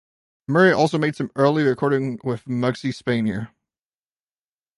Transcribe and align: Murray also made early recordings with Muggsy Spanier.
Murray 0.47 0.71
also 0.71 0.97
made 0.97 1.15
early 1.35 1.61
recordings 1.61 2.21
with 2.23 2.45
Muggsy 2.45 2.89
Spanier. 2.91 3.49